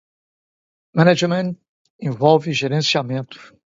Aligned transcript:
Management 0.95 1.59
envolve 1.99 2.49
gerenciamento. 2.53 3.37